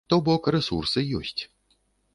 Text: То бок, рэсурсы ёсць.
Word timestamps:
То 0.11 0.17
бок, 0.29 0.49
рэсурсы 0.55 0.99
ёсць. 1.21 1.41